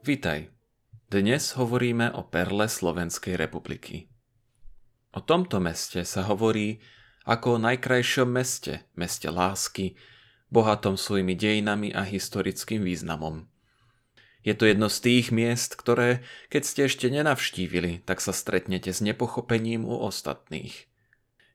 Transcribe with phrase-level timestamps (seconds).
[0.00, 0.48] Vítaj.
[1.12, 4.08] Dnes hovoríme o perle Slovenskej republiky.
[5.12, 6.80] O tomto meste sa hovorí
[7.28, 10.00] ako o najkrajšom meste, meste lásky,
[10.48, 13.44] bohatom svojimi dejinami a historickým významom.
[14.40, 19.04] Je to jedno z tých miest, ktoré, keď ste ešte nenavštívili, tak sa stretnete s
[19.04, 20.88] nepochopením u ostatných.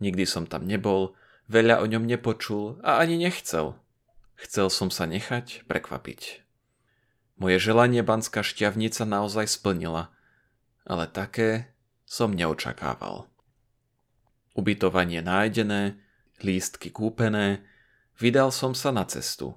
[0.00, 1.12] Nikdy som tam nebol,
[1.52, 3.76] veľa o ňom nepočul a ani nechcel.
[4.40, 6.49] Chcel som sa nechať prekvapiť.
[7.40, 10.12] Moje želanie Banská šťavnica naozaj splnila,
[10.84, 11.72] ale také
[12.04, 13.32] som neočakával.
[14.52, 15.96] Ubytovanie nájdené,
[16.44, 17.64] lístky kúpené,
[18.20, 19.56] vydal som sa na cestu.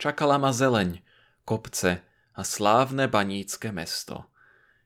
[0.00, 1.04] Čakala ma zeleň,
[1.44, 2.00] kopce
[2.32, 4.32] a slávne banícke mesto.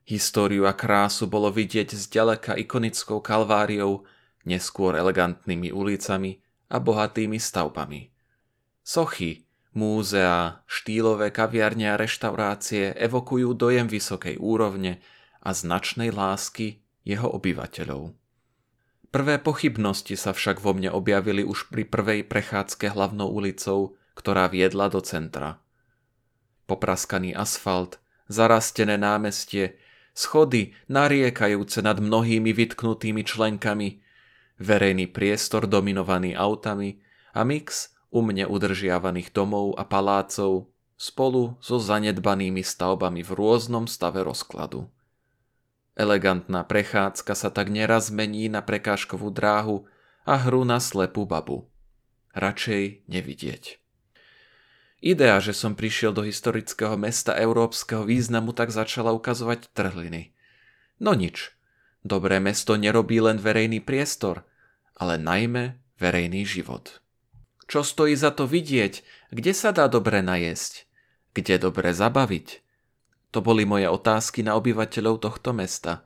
[0.03, 4.03] Históriu a krásu bolo vidieť zďaleka ikonickou kalváriou,
[4.43, 8.11] neskôr elegantnými ulicami a bohatými stavbami.
[8.83, 14.99] Sochy, Múzea, štýlové kaviarne a reštaurácie evokujú dojem vysokej úrovne
[15.39, 18.11] a značnej lásky jeho obyvateľov.
[19.15, 24.91] Prvé pochybnosti sa však vo mne objavili už pri prvej prechádzke hlavnou ulicou, ktorá viedla
[24.91, 25.63] do centra.
[26.67, 29.79] Popraskaný asfalt, zarastené námestie,
[30.11, 34.03] schody nariekajúce nad mnohými vytknutými členkami,
[34.59, 36.99] verejný priestor dominovaný autami
[37.35, 40.67] a mix u mne udržiavaných domov a palácov
[40.99, 44.85] spolu so zanedbanými stavbami v rôznom stave rozkladu.
[45.97, 49.89] Elegantná prechádzka sa tak neraz mení na prekážkovú dráhu
[50.27, 51.67] a hru na slepú babu.
[52.31, 53.81] Radšej nevidieť.
[55.01, 60.37] Idea, že som prišiel do historického mesta európskeho významu, tak začala ukazovať trhliny.
[61.01, 61.57] No nič.
[62.05, 64.45] Dobré mesto nerobí len verejný priestor,
[64.93, 67.00] ale najmä verejný život.
[67.71, 68.99] Čo stojí za to vidieť?
[69.31, 70.83] Kde sa dá dobre najesť?
[71.31, 72.59] Kde dobre zabaviť?
[73.31, 76.03] To boli moje otázky na obyvateľov tohto mesta.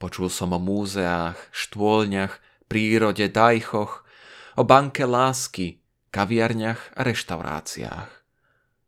[0.00, 4.08] Počul som o múzeách, štôlniach, prírode, dajchoch,
[4.56, 5.84] o banke lásky,
[6.16, 8.10] kaviarniach a reštauráciách.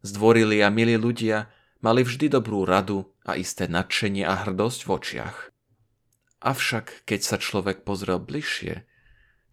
[0.00, 1.52] Zdvorili a milí ľudia
[1.84, 5.36] mali vždy dobrú radu a isté nadšenie a hrdosť v očiach.
[6.40, 8.87] Avšak, keď sa človek pozrel bližšie,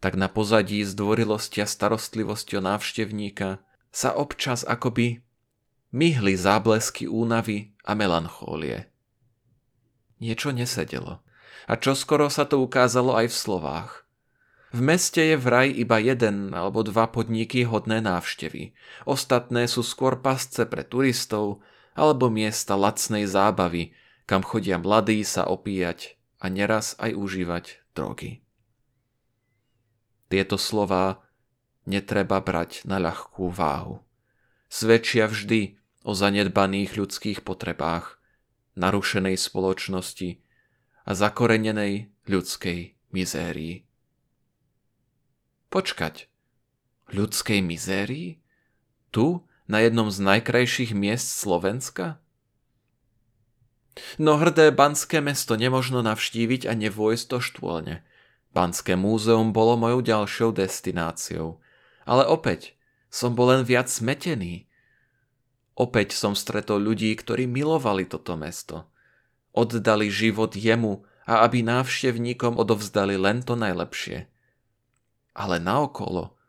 [0.04, 5.24] tak na pozadí zdvorilosti a starostlivosti o návštevníka sa občas akoby
[5.96, 8.92] myhli záblesky únavy a melanchólie.
[10.20, 11.24] Niečo nesedelo.
[11.66, 13.92] A čoskoro sa to ukázalo aj v slovách.
[14.76, 18.76] V meste je vraj iba jeden alebo dva podniky hodné návštevy.
[19.08, 21.64] Ostatné sú skôr pasce pre turistov
[21.96, 23.96] alebo miesta lacnej zábavy,
[24.28, 28.45] kam chodia mladí sa opíjať a neraz aj užívať drogy.
[30.26, 31.22] Tieto slova
[31.86, 34.02] netreba brať na ľahkú váhu.
[34.66, 38.18] Svedčia vždy o zanedbaných ľudských potrebách,
[38.74, 40.42] narušenej spoločnosti
[41.06, 43.86] a zakorenenej ľudskej mizérii.
[45.70, 46.28] Počkať,
[47.14, 48.42] ľudskej mizérii?
[49.14, 52.20] Tu, na jednom z najkrajších miest Slovenska?
[54.20, 57.96] No hrdé banské mesto nemožno navštíviť a nevojsť do štôlne–
[58.56, 61.60] Banské múzeum bolo mojou ďalšou destináciou.
[62.08, 62.80] Ale opäť
[63.12, 64.72] som bol len viac smetený.
[65.76, 68.88] Opäť som stretol ľudí, ktorí milovali toto mesto.
[69.52, 74.32] Oddali život jemu a aby návštevníkom odovzdali len to najlepšie.
[75.36, 76.40] Ale naokolo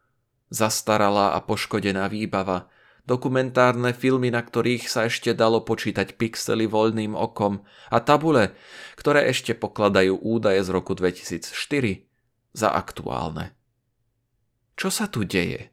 [0.46, 2.70] zastaralá a poškodená výbava,
[3.06, 8.52] dokumentárne filmy, na ktorých sa ešte dalo počítať pixely voľným okom a tabule,
[8.98, 11.46] ktoré ešte pokladajú údaje z roku 2004
[12.52, 13.54] za aktuálne.
[14.76, 15.72] Čo sa tu deje?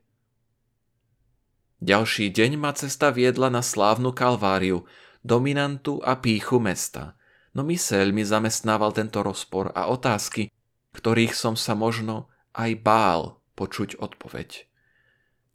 [1.83, 4.87] Ďalší deň ma cesta viedla na slávnu kalváriu,
[5.19, 7.19] dominantu a píchu mesta,
[7.51, 10.47] no myseľ mi zamestnával tento rozpor a otázky,
[10.95, 14.69] ktorých som sa možno aj bál počuť odpoveď.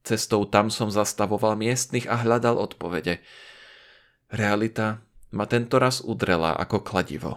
[0.06, 3.20] Cestou tam som zastavoval miestnych a hľadal odpovede.
[4.28, 7.32] Realita ma tento raz udrela ako kladivo.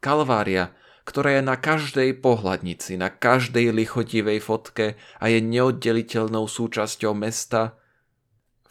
[0.00, 0.72] Kalvária,
[1.04, 7.76] ktorá je na každej pohľadnici, na každej lichotivej fotke a je neoddeliteľnou súčasťou mesta,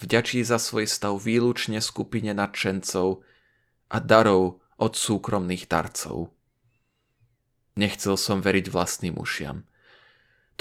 [0.01, 3.21] vďačí za svoj stav výlučne skupine nadšencov
[3.93, 6.33] a darov od súkromných darcov.
[7.77, 9.65] Nechcel som veriť vlastným ušiam.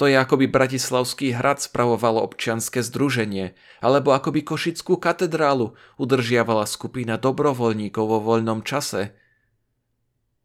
[0.01, 6.65] To je ako by Bratislavský hrad spravovalo občianske združenie, alebo ako by Košickú katedrálu udržiavala
[6.65, 9.13] skupina dobrovoľníkov vo voľnom čase.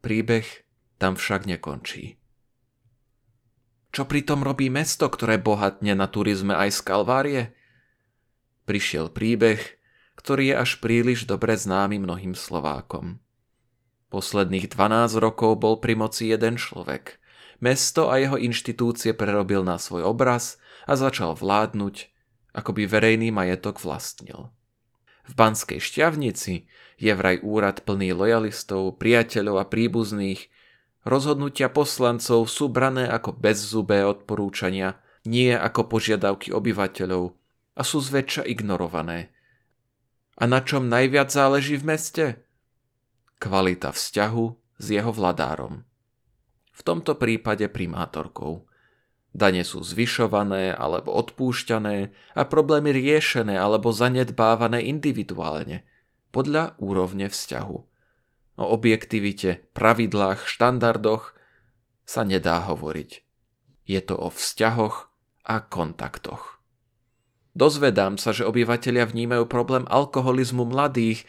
[0.05, 0.45] Príbeh
[1.01, 2.21] tam však nekončí.
[3.89, 7.43] Čo pritom robí mesto, ktoré bohatne na turizme aj z Kalvárie?
[8.69, 9.57] Prišiel príbeh,
[10.13, 13.17] ktorý je až príliš dobre známy mnohým Slovákom.
[14.13, 17.17] Posledných 12 rokov bol pri moci jeden človek.
[17.59, 22.07] Mesto a jeho inštitúcie prerobil na svoj obraz a začal vládnuť,
[22.55, 24.51] ako by verejný majetok vlastnil.
[25.29, 26.65] V Banskej šťavnici
[26.97, 30.49] je vraj úrad plný lojalistov, priateľov a príbuzných,
[31.05, 34.97] rozhodnutia poslancov sú brané ako bezzubé odporúčania,
[35.27, 37.35] nie ako požiadavky obyvateľov
[37.75, 39.29] a sú zväčša ignorované–
[40.39, 42.25] a na čom najviac záleží v meste?
[43.43, 44.45] Kvalita vzťahu
[44.79, 45.83] s jeho vladárom.
[46.79, 48.63] V tomto prípade primátorkou.
[49.35, 51.97] Dane sú zvyšované alebo odpúšťané
[52.39, 55.83] a problémy riešené alebo zanedbávané individuálne,
[56.31, 57.77] podľa úrovne vzťahu.
[58.59, 61.35] O objektivite, pravidlách, štandardoch
[62.07, 63.11] sa nedá hovoriť.
[63.85, 65.11] Je to o vzťahoch
[65.45, 66.59] a kontaktoch.
[67.57, 71.27] Dozvedám sa, že obyvatelia vnímajú problém alkoholizmu mladých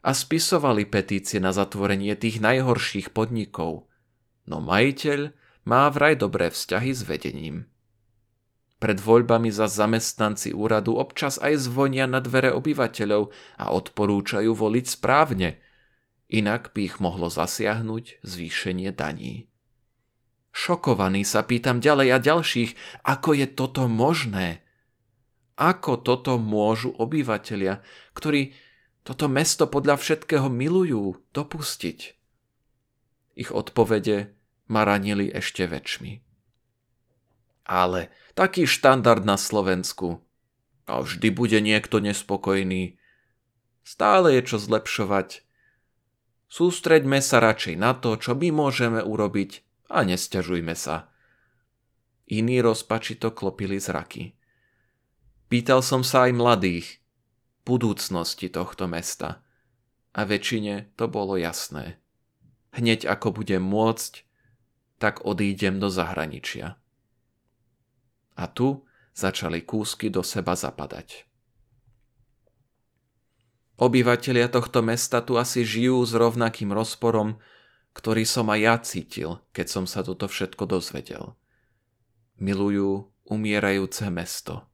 [0.00, 3.89] a spisovali petície na zatvorenie tých najhorších podnikov.
[4.50, 5.30] No majiteľ
[5.62, 7.70] má vraj dobré vzťahy s vedením.
[8.82, 13.30] Pred voľbami za zamestnanci úradu občas aj zvonia na dvere obyvateľov
[13.60, 15.62] a odporúčajú voliť správne,
[16.26, 19.46] inak by ich mohlo zasiahnuť zvýšenie daní.
[20.50, 22.70] Šokovaný sa pýtam ďalej a ďalších,
[23.06, 24.58] ako je toto možné–
[25.60, 27.84] ako toto môžu obyvatelia,
[28.16, 28.56] ktorí
[29.04, 32.16] toto mesto podľa všetkého milujú, dopustiť?
[33.36, 34.32] Ich odpovede
[34.70, 36.22] ma ranili ešte väčšmi.
[37.66, 40.22] Ale taký štandard na Slovensku.
[40.86, 42.98] A vždy bude niekto nespokojný.
[43.82, 45.42] Stále je čo zlepšovať.
[46.50, 51.10] Sústreďme sa radšej na to, čo my môžeme urobiť a nestiažujme sa.
[52.30, 54.34] Iní rozpačito klopili zraky.
[55.50, 56.86] Pýtal som sa aj mladých,
[57.66, 59.42] budúcnosti tohto mesta.
[60.10, 62.02] A väčšine to bolo jasné.
[62.74, 64.26] Hneď ako budem môcť,
[65.00, 66.76] tak odídem do zahraničia.
[68.36, 68.84] A tu
[69.16, 71.24] začali kúsky do seba zapadať.
[73.80, 77.40] Obyvatelia tohto mesta tu asi žijú s rovnakým rozporom,
[77.96, 81.32] ktorý som aj ja cítil, keď som sa toto všetko dozvedel.
[82.36, 84.68] Milujú umierajúce mesto.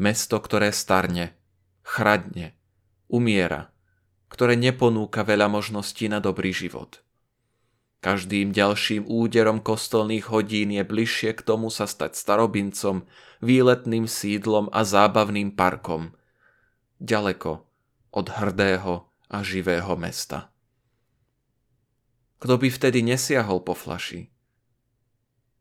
[0.00, 1.36] Mesto, ktoré starne,
[1.84, 2.56] chradne,
[3.12, 3.76] umiera,
[4.32, 7.04] ktoré neponúka veľa možností na dobrý život.
[7.98, 13.02] Každým ďalším úderom kostolných hodín je bližšie k tomu sa stať starobincom,
[13.42, 16.14] výletným sídlom a zábavným parkom.
[17.02, 17.66] Ďaleko
[18.14, 20.54] od hrdého a živého mesta.
[22.38, 24.30] Kto by vtedy nesiahol po flaši?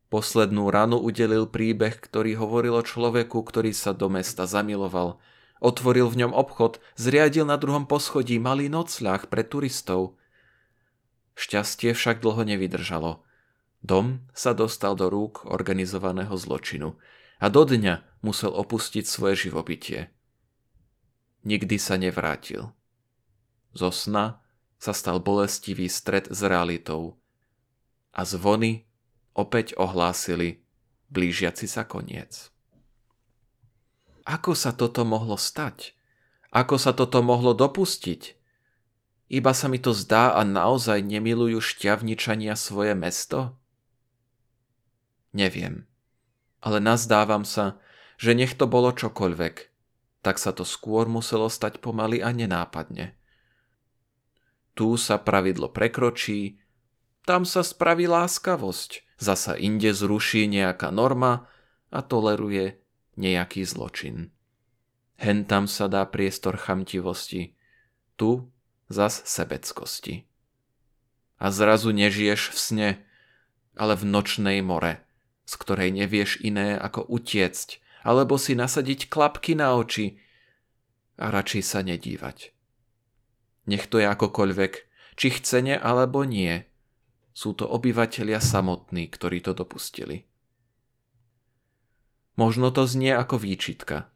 [0.07, 5.19] Poslednú ranu udelil príbeh, ktorý hovoril o človeku, ktorý sa do mesta zamiloval.
[5.57, 10.15] Otvoril v ňom obchod, zriadil na druhom poschodí malý nocľah pre turistov.
[11.37, 13.21] Šťastie však dlho nevydržalo.
[13.85, 16.97] Dom sa dostal do rúk organizovaného zločinu
[17.37, 20.09] a do dňa musel opustiť svoje živobytie.
[21.45, 22.73] Nikdy sa nevrátil.
[23.77, 24.41] Zo sna
[24.81, 27.21] sa stal bolestivý stred s realitou
[28.17, 28.89] a zvony
[29.37, 30.65] opäť ohlásili
[31.13, 32.49] blížiaci sa koniec.
[34.25, 35.93] Ako sa toto mohlo stať?
[36.49, 38.36] Ako sa toto mohlo dopustiť?
[39.27, 43.59] Iba sa mi to zdá a naozaj nemilujú šťavničania svoje mesto?
[45.35, 45.83] Neviem.
[46.63, 47.77] Ale nazdávam sa,
[48.15, 49.55] že nech to bolo čokoľvek,
[50.23, 53.19] tak sa to skôr muselo stať pomaly a nenápadne.
[54.73, 56.63] Tu sa pravidlo prekročí,
[57.27, 61.51] tam sa spraví láskavosť, zasa inde zruší nejaká norma
[61.91, 62.79] a toleruje
[63.19, 64.31] nejaký zločin.
[65.19, 67.57] Hen tam sa dá priestor chamtivosti,
[68.15, 68.47] tu
[68.87, 70.27] zas sebeckosti.
[71.37, 72.89] A zrazu nežiješ v sne,
[73.77, 75.05] ale v nočnej more,
[75.45, 80.17] z ktorej nevieš iné ako utiecť, alebo si nasadiť klapky na oči
[81.19, 82.55] a radšej sa nedívať.
[83.67, 84.73] Nech to je akokoľvek,
[85.19, 86.61] či chcene alebo nie–
[87.37, 90.25] sú to obyvatelia samotní, ktorí to dopustili.
[92.33, 94.09] Možno to znie ako výčitka.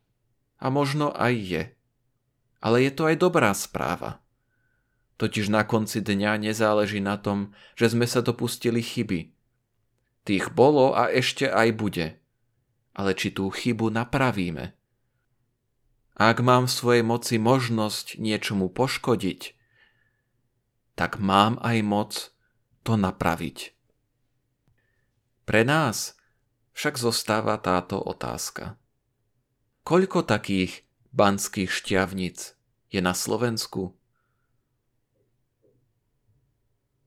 [0.58, 1.63] A možno aj je.
[2.66, 4.21] Ale je to aj dobrá správa.
[5.22, 9.30] Totiž na konci dňa nezáleží na tom, že sme sa dopustili chyby.
[10.25, 12.18] Tých bolo a ešte aj bude.
[12.98, 14.74] Ale či tú chybu napravíme?
[16.18, 19.54] Ak mám v svojej moci možnosť niečomu poškodiť,
[20.98, 22.12] tak mám aj moc
[22.82, 23.78] to napraviť?
[25.46, 26.18] Pre nás
[26.74, 28.74] však zostáva táto otázka.
[29.86, 30.82] Koľko takých
[31.13, 32.58] banských šťavnic
[32.90, 34.00] je na Slovensku?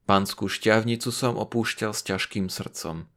[0.04, 3.08] Banskú šťavnicu som opúšťal s ťažkým srdcom.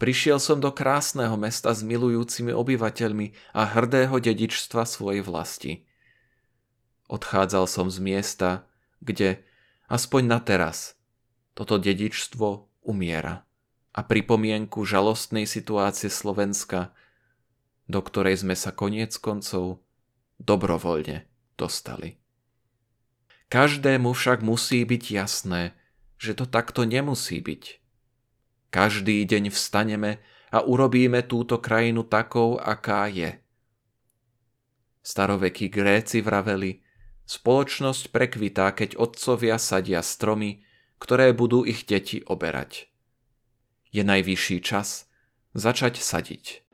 [0.00, 5.86] Prišiel som do krásneho mesta s milujúcimi obyvateľmi a hrdého dedičstva svojej vlasti.
[7.06, 8.64] Odchádzal som z miesta,
[9.04, 9.44] kde,
[9.92, 10.98] aspoň na teraz,
[11.54, 13.44] toto dedičstvo umiera
[13.92, 16.94] a pripomienku žalostnej situácie Slovenska,
[17.90, 19.82] do ktorej sme sa koniec koncov
[20.40, 21.26] dobrovoľne
[21.60, 22.16] dostali.
[23.50, 25.74] Každému však musí byť jasné,
[26.20, 27.80] že to takto nemusí byť.
[28.68, 30.20] Každý deň vstaneme
[30.52, 33.40] a urobíme túto krajinu takou, aká je.
[35.00, 36.84] Starovekí Gréci vraveli,
[37.24, 40.60] spoločnosť prekvitá, keď otcovia sadia stromy,
[41.00, 42.92] ktoré budú ich deti oberať.
[43.88, 45.08] Je najvyšší čas
[45.56, 46.69] začať sadiť.